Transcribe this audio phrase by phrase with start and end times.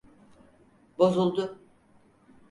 [0.99, 1.59] Bozuldu.